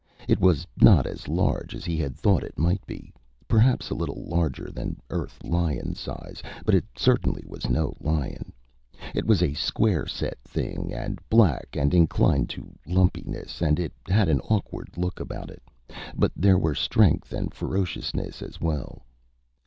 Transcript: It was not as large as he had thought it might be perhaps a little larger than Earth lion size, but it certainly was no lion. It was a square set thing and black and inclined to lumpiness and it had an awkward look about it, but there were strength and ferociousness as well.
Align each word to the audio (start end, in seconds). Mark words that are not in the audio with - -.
It 0.27 0.39
was 0.39 0.65
not 0.81 1.05
as 1.05 1.27
large 1.27 1.75
as 1.75 1.85
he 1.85 1.97
had 1.97 2.15
thought 2.15 2.41
it 2.43 2.57
might 2.57 2.83
be 2.87 3.13
perhaps 3.47 3.91
a 3.91 3.93
little 3.93 4.23
larger 4.25 4.71
than 4.71 4.99
Earth 5.11 5.43
lion 5.43 5.93
size, 5.93 6.41
but 6.65 6.73
it 6.73 6.85
certainly 6.97 7.43
was 7.45 7.69
no 7.69 7.95
lion. 7.99 8.51
It 9.13 9.27
was 9.27 9.43
a 9.43 9.53
square 9.53 10.07
set 10.07 10.39
thing 10.43 10.91
and 10.91 11.19
black 11.29 11.75
and 11.75 11.93
inclined 11.93 12.49
to 12.49 12.73
lumpiness 12.87 13.61
and 13.61 13.79
it 13.79 13.93
had 14.07 14.27
an 14.27 14.39
awkward 14.39 14.97
look 14.97 15.19
about 15.19 15.51
it, 15.51 15.61
but 16.15 16.31
there 16.35 16.57
were 16.57 16.73
strength 16.73 17.31
and 17.31 17.53
ferociousness 17.53 18.41
as 18.41 18.59
well. 18.59 19.03